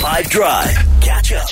[0.00, 0.74] 5 Drive.
[1.02, 1.46] Catch up.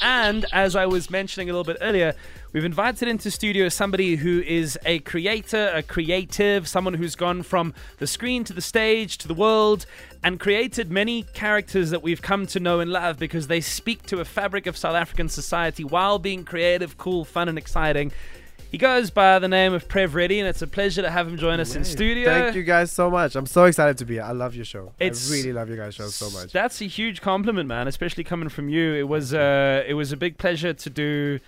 [0.00, 2.14] And as I was mentioning a little bit earlier,
[2.52, 7.74] we've invited into studio somebody who is a creator, a creative, someone who's gone from
[7.96, 9.86] the screen to the stage to the world
[10.22, 14.20] and created many characters that we've come to know and love because they speak to
[14.20, 18.12] a fabric of South African society while being creative, cool, fun, and exciting.
[18.70, 21.38] He goes by the name of Prev Reddy, and it's a pleasure to have him
[21.38, 22.26] join us in studio.
[22.26, 23.34] Thank you guys so much.
[23.34, 24.24] I'm so excited to be here.
[24.24, 24.92] I love your show.
[24.98, 26.52] It's- I really love your guys' show so much.
[26.52, 28.92] That's a huge compliment, man, especially coming from you.
[28.94, 31.40] It was uh, it was a big pleasure to do.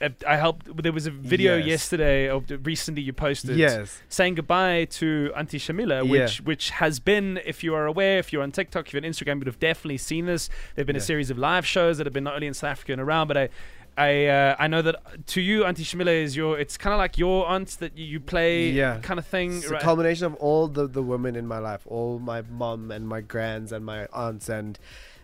[0.00, 0.82] uh, I helped.
[0.82, 1.66] There was a video Yes.
[1.66, 4.00] yesterday of recently you posted Yes.
[4.08, 8.42] saying goodbye to Auntie Shamila, which which has been, if you are aware, if you're
[8.42, 10.48] on TikTok, if you're on Instagram, you'd have definitely seen this.
[10.74, 12.92] There've been a series of live shows that have been not only in South Africa
[12.92, 13.48] and around, but I.
[13.96, 16.58] I uh, I know that to you, Auntie Shamila is your.
[16.58, 18.98] It's kind of like your aunt that you, play, Yeah.
[19.02, 19.58] kind of thing.
[19.58, 19.82] It's a right?
[19.82, 23.70] culmination of all the, the women in my life, all my mom and my grands
[23.70, 24.78] and my aunts, and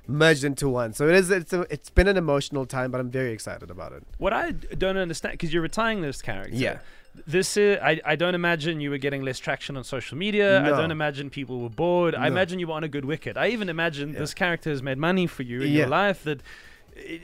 [0.06, 0.92] merged into one.
[0.92, 1.30] So it is.
[1.30, 4.04] It's a, it's been an emotional time, but I'm very excited about it.
[4.18, 6.54] What I don't understand, because you're retiring this character.
[6.54, 6.78] Yeah.
[7.26, 10.62] This is, I, I don't imagine you were getting less traction on social media.
[10.64, 12.14] I don't imagine people were bored.
[12.14, 13.36] I imagine you were on a good wicket.
[13.36, 14.20] I even imagine Yeah.
[14.20, 15.78] this character has made money for you in Yeah.
[15.78, 16.22] your life.
[16.22, 16.40] That,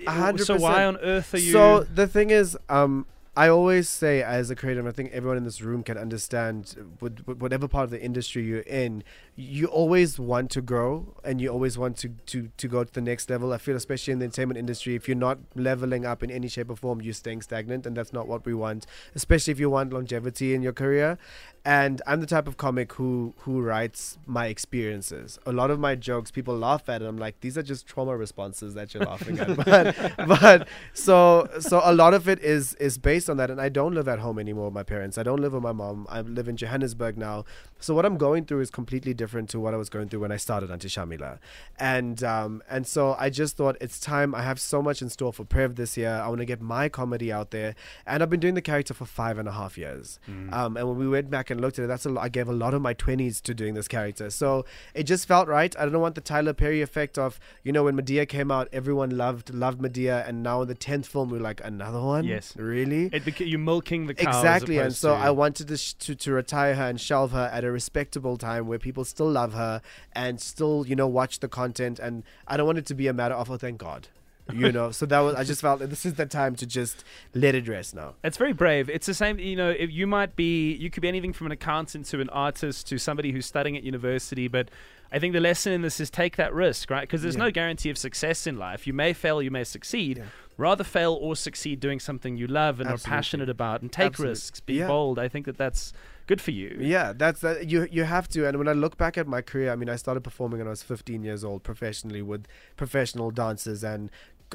[0.07, 1.53] A hundred so why on earth are you?
[1.53, 3.07] So the thing is, um,
[3.37, 7.69] I always say as a creative, I think everyone in this room can understand, whatever
[7.69, 11.99] part of the industry you're in, you always want to grow and you always want
[11.99, 13.53] to, to, to go to the next level.
[13.53, 16.71] I feel, especially in the entertainment industry, if you're not leveling up in any shape
[16.71, 18.87] or form, you're staying stagnant, and that's not what we want.
[19.15, 21.19] Especially if you want longevity in your career.
[21.67, 25.37] And I'm the type of comic who who writes my experiences.
[25.45, 27.07] A lot of my jokes, people laugh at it.
[27.07, 29.57] I'm like, these are just trauma responses that you're laughing at.
[29.67, 33.51] But but so so a lot of it is is based on that.
[33.51, 35.19] And I don't live at home anymore with my parents.
[35.19, 36.07] I don't live with my mom.
[36.09, 37.45] I live in Johannesburg now.
[37.81, 40.33] So what I'm going through is completely different to what I was going through when
[40.33, 41.39] I started Auntie Shamila.
[41.79, 44.35] And um and so I just thought it's time.
[44.35, 46.11] I have so much in store for Prev this year.
[46.11, 47.75] I want to get my comedy out there.
[48.07, 50.19] And I've been doing the character for five and a half years.
[50.53, 52.25] Um, and when we went back and looked at it, that's a lot.
[52.25, 54.31] I gave a lot of my 20s to doing this character.
[54.31, 55.75] So it just felt right.
[55.79, 59.11] I don't want the Tyler Perry effect of, you know, when Madea came out, everyone
[59.17, 60.27] loved loved Madea.
[60.29, 62.25] And now in the 10th film, we're like, another one?
[62.25, 62.55] Yes.
[62.57, 63.11] Really?
[63.21, 64.29] Beca- you're milking the cow.
[64.31, 67.51] Exactly, and so to- I wanted to, sh- to to retire her and shelve her
[67.53, 69.81] at a respectable time where people still love her
[70.13, 71.99] and still you know watch the content.
[71.99, 74.09] And I don't want it to be a matter of oh thank God,
[74.53, 74.91] you know.
[74.91, 77.05] So that was I just felt that this is the time to just
[77.35, 78.15] let it rest now.
[78.23, 78.89] It's very brave.
[78.89, 81.53] It's the same, you know, if you might be, you could be anything from an
[81.53, 84.71] accountant to an artist to somebody who's studying at university, but
[85.13, 87.03] I think the lesson in this is take that risk, right?
[87.03, 87.45] Because there's Yeah.
[87.45, 88.87] no guarantee of success in life.
[88.87, 90.19] You may fail, you may succeed.
[90.19, 90.25] Yeah.
[90.59, 93.13] Rather fail or succeed doing something you love and Absolutely.
[93.13, 94.31] are passionate about and take Absolutely.
[94.33, 94.87] risks, be Yeah.
[94.89, 95.19] bold.
[95.19, 95.93] I think that that's
[96.27, 96.77] good for you.
[96.81, 97.69] Yeah, that's that.
[97.71, 98.49] You you have to.
[98.49, 100.71] And when I look back at my career, I mean, I started performing when I
[100.71, 102.47] was 15 years old, professionally with
[102.77, 104.11] professional dancers and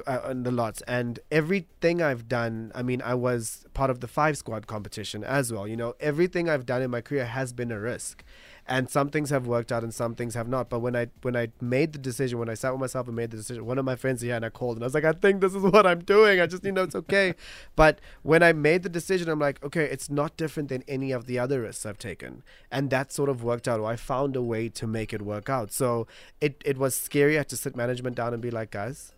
[0.07, 0.81] uh, and the lots.
[0.83, 5.51] And everything I've done, I mean, I was part of the five squad competition as
[5.51, 5.67] well.
[5.67, 8.23] You know, everything I've done in my career has been a risk.
[8.67, 10.69] And some things have worked out and some things have not.
[10.69, 13.31] But when I when I made the decision, when I sat with myself and made
[13.31, 15.13] the decision, one of my friends here and I called and I was like, I
[15.13, 16.39] think this is what I'm doing.
[16.39, 17.33] I just you know it's okay.
[17.75, 21.25] but when I made the decision, I'm like, okay, it's not different than any of
[21.25, 22.43] the other risks I've taken.
[22.71, 23.79] And that sort of worked out.
[23.79, 25.73] Or I found a way to make it work out.
[25.73, 26.07] So
[26.39, 27.35] it, it was scary.
[27.35, 29.11] I had to sit management down and be like, guys,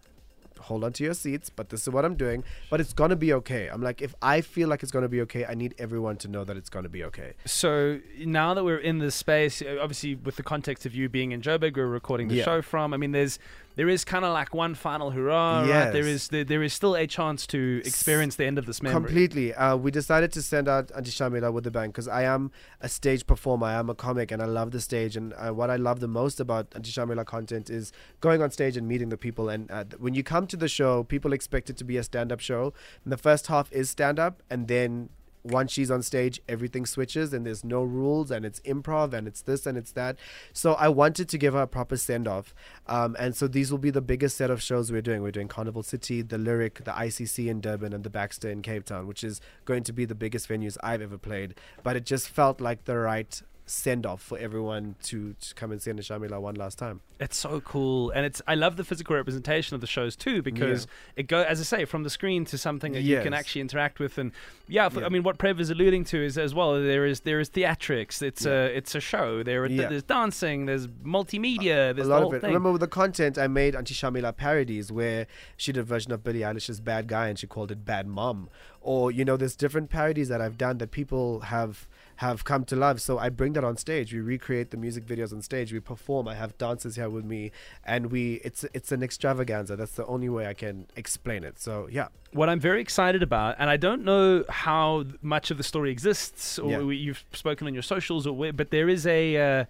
[0.64, 2.44] hold on to your seats, but this is what I'm doing.
[2.70, 3.68] But it's gonna be okay.
[3.68, 6.44] I'm like, if I feel like it's gonna be okay, I need everyone to know
[6.44, 7.34] that it's gonna be okay.
[7.46, 11.42] So now that we're in this space, obviously with the context of you being in
[11.42, 12.46] Joburg, we're recording the Yeah.
[12.46, 12.94] show from.
[12.94, 13.40] I mean, there's
[13.76, 15.92] there is kind of like one final hurrah, right?
[15.92, 16.16] There Yes.
[16.16, 18.94] is there, there is still a chance to experience the end of this memory.
[19.02, 19.54] Completely.
[19.54, 22.52] Uh, we decided to send out Auntie Shamila with the band because I am
[22.82, 23.68] a stage performer.
[23.68, 25.18] I am a comic and I love the stage.
[25.18, 27.92] And uh, what I love the most about Auntie Shamila content is
[28.22, 29.50] going on stage and meeting the people.
[29.50, 32.32] And uh, when you come to the show, people expect it to be a stand
[32.32, 32.74] up show.
[33.04, 35.10] And the first half is stand up, and then
[35.44, 39.42] once she's on stage, everything switches and there's no rules and it's improv and it's
[39.42, 40.18] this and it's that.
[40.54, 42.54] So I wanted to give her a proper send off.
[42.88, 45.22] Um, and so these will be the biggest set of shows we're doing.
[45.22, 48.86] We're doing Carnival City, the Lyric, the ICC in Durban, and the Baxter in Cape
[48.86, 51.56] Town, which is going to be the biggest venues I've ever played.
[51.84, 55.82] But it just felt like the right send off for everyone to, to come and
[55.82, 57.02] see Auntie Shamila one last time.
[57.20, 60.88] It's so cool, and it's I love the physical representation of the shows too because
[61.16, 64.00] it go as I say from the screen to something that you can actually interact
[64.00, 64.32] with, and
[64.68, 65.06] yeah, f- Yeah.
[65.06, 68.22] I mean what Prev is alluding to is as well there is there is theatrics,
[68.22, 68.52] it's Yeah.
[68.52, 69.88] a it's a show, there are, Yeah.
[69.90, 72.42] there's dancing, there's multimedia, there's a lot the of it.
[72.42, 72.50] thing.
[72.50, 76.24] Remember with the content, I made Auntie Shamila parodies where she did a version of
[76.24, 78.50] Billie Eilish's Bad Guy and she called it Bad Mom.
[78.82, 81.88] Or you know, there's different parodies that I've done that people have
[82.18, 83.02] have come to love.
[83.02, 84.14] So I bring that on stage.
[84.14, 85.74] We recreate the music videos on stage.
[85.74, 86.28] We perform.
[86.28, 87.52] I have dancers here with me,
[87.86, 89.76] and we it's it's an extravaganza.
[89.76, 91.60] That's the only way I can explain it.
[91.60, 95.64] So yeah, What I'm very excited about, and I don't know how much of the
[95.64, 96.80] story exists, or Yeah.
[96.80, 99.66] we- you've spoken on your socials, or where, but there is a uh,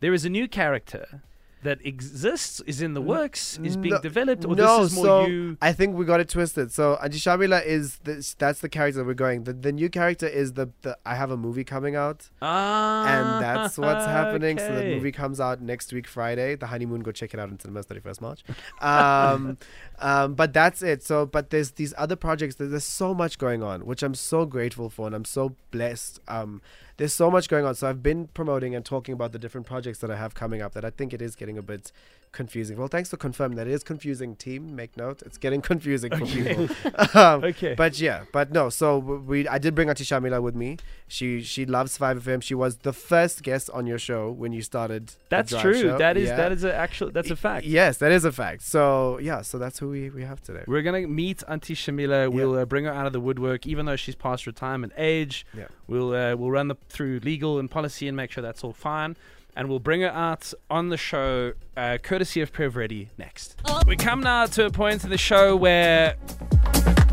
[0.00, 1.22] there is a new character
[1.62, 5.04] that exists, is in the works, is being No- developed, or no, this is more
[5.04, 5.58] so you.
[5.60, 6.72] I think we got it twisted.
[6.72, 9.44] So Auntie Shamila is this, that's the character we're going.
[9.44, 12.28] The the new character is the, the I have a movie coming out.
[12.40, 14.58] Ah, and that's what's happening.
[14.58, 16.54] So the movie comes out next week, Friday.
[16.54, 18.44] The honeymoon, go check it out in cinemas, thirty first March.
[18.80, 19.58] Um,
[19.98, 21.02] um, but that's it.
[21.02, 22.54] So, but there's these other projects.
[22.56, 26.20] There's, there's so much going on, which I'm so grateful for, and I'm so blessed.
[26.28, 26.62] Um,
[26.98, 27.74] there's so much going on.
[27.74, 30.74] So I've been promoting and talking about the different projects that I have coming up.
[30.74, 31.90] That I think it is getting a bit
[32.32, 32.76] confusing.
[32.78, 34.36] Well, thanks for confirming that it is confusing.
[34.36, 35.22] Team, make note.
[35.22, 36.68] It's getting confusing for people.
[37.14, 37.74] um, Okay.
[37.74, 38.68] but yeah, but no.
[38.68, 40.76] So we, I did bring Auntie Shamila with me.
[41.06, 42.42] She she loves Five FM.
[42.42, 45.12] She was the first guest on your show when you started.
[45.28, 45.80] that's true.
[45.80, 45.98] show.
[45.98, 46.36] That is Yeah.
[46.36, 47.64] that is a actual that's a fact.
[47.66, 48.62] Yes, that is a fact.
[48.62, 50.64] So yeah, so that's who we, we have today.
[50.66, 52.30] We're gonna meet Auntie Shamila.
[52.30, 55.46] We'll uh, bring her out of the woodwork, even though she's past retirement age.
[55.56, 55.68] Yeah.
[55.86, 59.16] We'll uh, we'll run the, through legal and policy and make sure that's all fine.
[59.58, 63.60] And we'll bring her out on the show, uh, courtesy of Prev Reddy next.
[63.88, 66.14] We come now to a point in the show where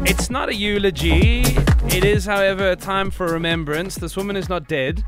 [0.02, 1.42] it's not a eulogy.
[1.88, 3.96] It is, however, a time for remembrance.
[3.96, 5.04] This woman is not dead,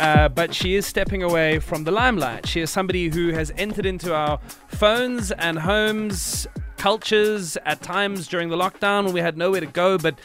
[0.00, 2.48] uh, but she is stepping away from the limelight.
[2.48, 4.38] She is somebody who has entered into our
[4.68, 6.46] phones and homes,
[6.78, 10.18] cultures at times during the lockdown when we had nowhere to go, but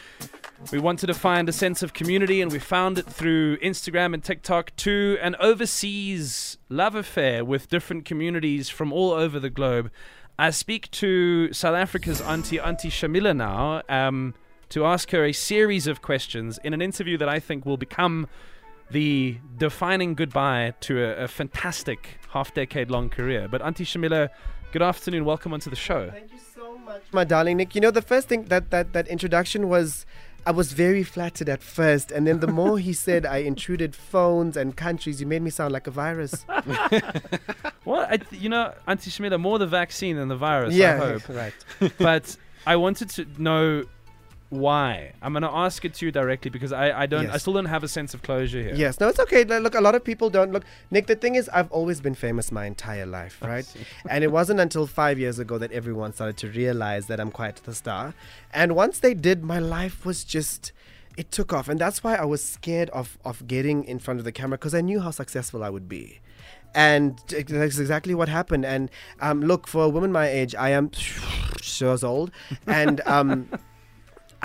[0.72, 4.22] we wanted to find a sense of community, and we found it through Instagram and
[4.22, 9.90] TikTok to an overseas love affair with different communities from all over the globe.
[10.38, 14.34] I speak to South Africa's Auntie Auntie Shamila now um,
[14.68, 18.26] to ask her a series of questions in an interview that I think will become
[18.90, 23.48] the defining goodbye to a, a fantastic half decade long career.
[23.48, 24.28] But Auntie Shamila,
[24.72, 25.24] good afternoon.
[25.24, 26.10] Welcome onto the show.
[26.10, 27.74] Thank you so much, my darling Nick.
[27.74, 30.06] You know, the first thing that that that introduction was.
[30.46, 34.56] I was very flattered at first, and then the more he said I intruded phones
[34.56, 36.46] and countries, you made me sound like a virus.
[37.84, 41.28] Well, I, you know, Auntie Shamila, more the vaccine than the virus, I yeah, hope.
[41.28, 41.54] right.
[41.98, 43.84] but I wanted to know
[44.48, 45.12] why.
[45.22, 47.66] I'm going to ask it to you directly because I, I don't, I still don't
[47.66, 48.74] have a sense of closure here.
[48.74, 49.44] Yes, no, it's okay.
[49.44, 50.64] Look, a lot of people don't look.
[50.90, 53.66] Nick, the thing is, I've always been famous my entire life, right?
[54.08, 57.56] and it wasn't until five years ago that everyone started to realize that I'm quite
[57.56, 58.14] the star.
[58.52, 60.72] And once they did, my life was just.
[61.16, 64.24] It took off, and that's why I was scared of of getting in front of
[64.26, 66.20] the camera because I knew how successful I would be,
[66.74, 68.66] and that's exactly what happened.
[68.66, 68.90] And
[69.20, 70.90] um, look, for a woman my age, I am
[71.80, 72.32] years old,
[72.66, 73.48] and um,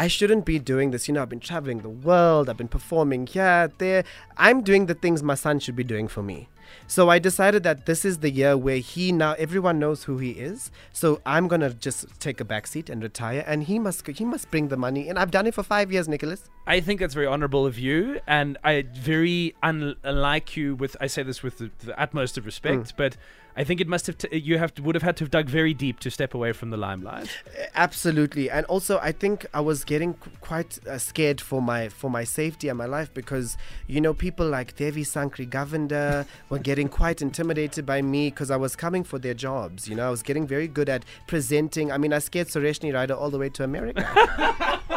[0.02, 1.08] I shouldn't be doing this.
[1.08, 4.04] You know, I've been traveling the world, I've been performing here, there.
[4.36, 6.50] I'm doing the things my son should be doing for me.
[6.88, 10.32] So I decided that this is the year where he now everyone knows who he
[10.32, 10.72] is.
[10.92, 14.50] So I'm gonna just take a back seat and retire, and he must he must
[14.50, 15.08] bring the money.
[15.08, 16.50] And I've done it for five years, Nicholas.
[16.66, 20.74] I think that's very honorable of you, and I very un- unlike you.
[20.74, 22.94] With I say this with the, the utmost of respect, mm.
[22.98, 23.18] but
[23.56, 25.48] I think it must have t- you have to, would have had to have dug
[25.50, 27.30] very deep to step away from the limelight.
[27.76, 32.10] Absolutely, and also I think I was getting qu- quite uh, scared for my for
[32.10, 33.58] my safety and my life because
[33.88, 38.58] you know people like Devi Sankaree Govender were getting quite intimidated by me because I
[38.58, 39.88] was coming for their jobs.
[39.88, 41.92] You know, I was getting very good at presenting.
[41.92, 44.80] I mean, I scared Sureshnie Rider all the way to America.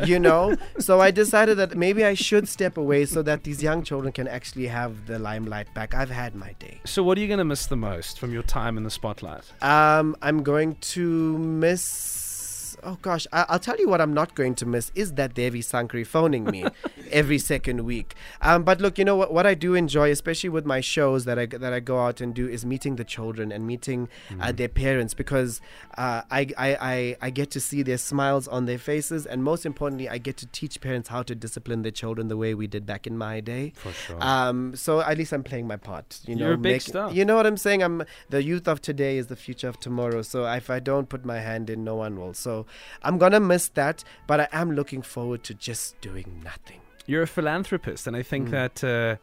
[0.06, 3.82] you know, so I decided that maybe I should step away so that these young
[3.82, 5.94] children can actually have the limelight back.
[5.94, 6.80] I've had my day.
[6.84, 9.44] So, what are you going to miss the most from your time in the spotlight?
[9.62, 12.27] Um, I'm going to miss.
[12.82, 15.60] Oh gosh, I- I'll tell you what I'm not going to miss is that Devi
[15.60, 16.64] Sankaree phoning me
[17.10, 18.14] every second week.
[18.40, 19.32] Um, but look, you know what?
[19.32, 22.34] What I do enjoy, especially with my shows that I that I go out and
[22.34, 24.08] do, is meeting the children and meeting
[24.40, 25.60] uh, their parents because
[25.96, 29.66] uh, I, I I I get to see their smiles on their faces, and most
[29.66, 32.86] importantly, I get to teach parents how to discipline their children the way we did
[32.86, 33.72] back in my day.
[33.76, 34.16] For sure.
[34.20, 36.20] Um, so at least I'm playing my part.
[36.26, 37.12] You know, You're a big make- star.
[37.12, 37.82] You know what I'm saying?
[37.82, 40.22] I'm the youth of today is the future of tomorrow.
[40.22, 42.34] So if I don't put my hand in, no one will.
[42.34, 42.66] So
[43.02, 46.80] I'm gonna miss that, but I am looking forward to just doing nothing.
[47.06, 48.50] You're a philanthropist, and I think Mm.
[48.50, 49.16] that uh,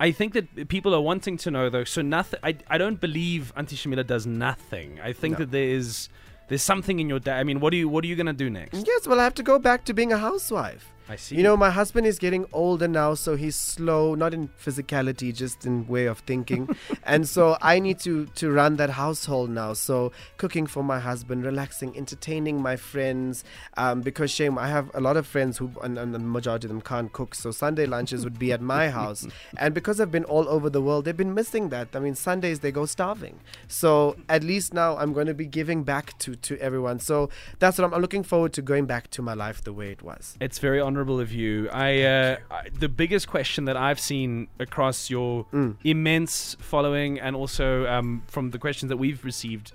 [0.00, 1.84] I think that people are wanting to know though.
[1.84, 2.40] So nothing.
[2.42, 5.00] I I don't believe Auntie Shamila does nothing.
[5.02, 5.38] I think No.
[5.44, 6.08] that there is
[6.48, 7.32] there's something in your day.
[7.32, 8.86] I mean, what are you what are you gonna do next?
[8.86, 10.90] Yes, well, I have to go back to being a housewife.
[11.08, 11.36] I see.
[11.36, 15.66] You know, my husband is getting older now, so he's slow, not in physicality, just
[15.66, 16.74] in way of thinking.
[17.04, 19.74] and so I need to to run that household now.
[19.74, 23.44] So cooking for my husband, relaxing, entertaining my friends.
[23.76, 26.70] Um, because shame, I have a lot of friends who, and, and the majority of
[26.70, 27.34] them can't cook.
[27.34, 29.26] So Sunday lunches would be at my house.
[29.58, 31.88] and because I've been all over the world, they've been missing that.
[31.94, 33.40] I mean, Sundays they go starving.
[33.68, 36.98] So at least now I'm going to be giving back to to everyone.
[36.98, 39.90] So that's what I'm, I'm looking forward to going back to my life the way
[39.90, 40.36] it was.
[40.40, 41.68] It's very honourable of you.
[41.70, 45.76] I, uh, I the biggest question that I've seen across your Mm.
[45.82, 49.72] immense following, and also um, from the questions that we've received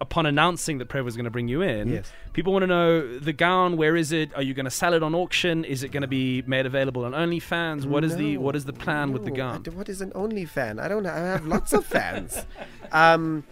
[0.00, 2.12] upon announcing that Prev was going to bring you in, Yes.
[2.32, 3.76] people want to know the gown.
[3.76, 4.34] Where is it?
[4.34, 5.64] Are you going to sell it on auction?
[5.64, 7.84] Is it going to be made available on OnlyFans?
[7.86, 9.64] What is the what is the plan with the gown?
[9.74, 10.78] what is an only fan?
[10.78, 11.06] I don't.
[11.06, 12.46] I have lots of fans.
[12.94, 13.44] Um,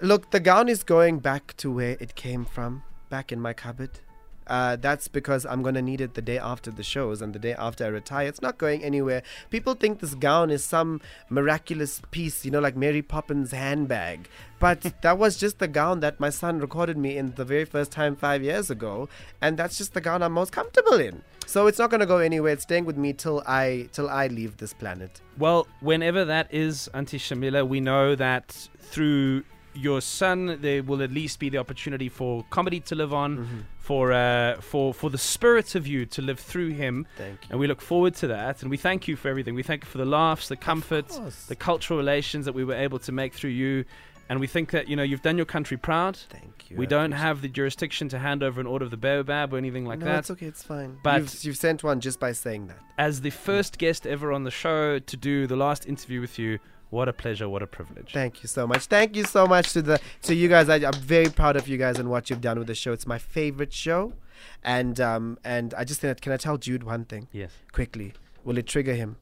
[0.00, 4.00] look, the gown is going back to where it came from, back in my cupboard.
[4.48, 7.54] Uh, that's because I'm gonna need it the day after the shows and the day
[7.54, 8.26] after I retire.
[8.26, 9.22] It's not going anywhere.
[9.50, 14.28] People think this gown is some miraculous piece, you know, like Mary Poppins handbag.
[14.58, 17.92] But that was just the gown that my son recorded me in the very first
[17.92, 19.08] time five years ago,
[19.40, 21.22] and that's just the gown I'm most comfortable in.
[21.46, 22.52] So it's not gonna go anywhere.
[22.52, 25.20] It's staying with me till I till I leave this planet.
[25.38, 31.10] Well, whenever that is, Auntie Shamila, we know that through your son, there will at
[31.12, 33.58] least be the opportunity for comedy to live on, Mm-hmm.
[33.78, 37.48] for uh, for for the spirit of you to live through him, Thank you.
[37.50, 38.62] and we look forward to that.
[38.62, 39.54] And we thank you for everything.
[39.54, 41.08] We thank you for the laughs, the comfort,
[41.48, 43.84] the cultural relations that we were able to make through you.
[44.30, 46.16] And we think that you know you've done your country proud.
[46.16, 46.76] Thank you.
[46.76, 49.56] We I don't have the jurisdiction to hand over an order of the baobab or
[49.56, 50.18] anything like no, that.
[50.18, 50.44] it's okay.
[50.46, 50.98] It's fine.
[51.02, 52.76] But- you've, you've sent one just by saying that.
[52.98, 56.58] As the first guest ever on the show to do the last interview with you,
[56.90, 58.12] what a pleasure, what a privilege.
[58.12, 58.86] Thank you so much.
[58.86, 60.68] Thank you so much to the to you guys.
[60.68, 62.92] I, I'm very proud of you guys and what you've done with the show.
[62.92, 64.12] It's my favorite show,
[64.62, 67.50] and um and I just think that, can I tell Jude one thing yes.
[67.72, 68.14] quickly?
[68.44, 69.16] Will it trigger him?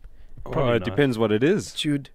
[0.45, 0.85] Probably Oh, it not.
[0.85, 1.73] depends what it is.
[1.73, 2.11] Jude,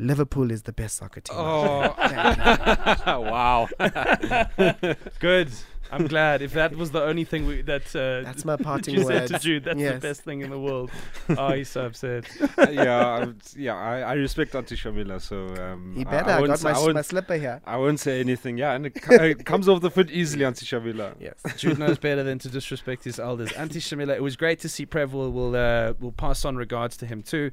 [0.00, 1.36] Liverpool is the best soccer team.
[1.38, 1.94] Oh,
[3.06, 3.68] wow.
[5.20, 5.50] Good.
[5.92, 6.40] I'm glad.
[6.40, 9.38] If that was the only thing we, that uh, That's my parting you said to
[9.40, 10.88] Jude, that's the best thing in the world.
[11.30, 12.26] oh, he's so upset.
[12.70, 13.74] yeah, I'm- yeah.
[13.76, 16.30] I, I respect Auntie Shamila, so um, He better.
[16.30, 17.60] I, I, won't, got my, I, my slipper here.
[17.66, 18.56] I won't say anything.
[18.56, 21.16] Yeah, and it, co- it comes off the foot easily, Auntie Shamila.
[21.18, 21.34] Yes.
[21.56, 23.50] Jude knows better than to disrespect his elders.
[23.52, 25.10] Auntie Shamila, it was great to see Prev.
[25.10, 27.50] We'll, we'll, uh, we'll pass on regards to him too.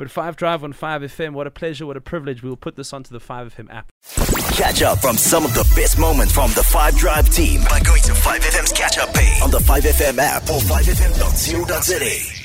[0.00, 2.42] But 5 Drive on 5FM, what a pleasure, what a privilege.
[2.42, 3.92] We will put this onto the 5FM app.
[4.56, 8.00] Catch up from some of the best moments from the 5 Drive team by going
[8.04, 12.39] to 5FM's catch up page on the 5FM app or 5FM.co.za.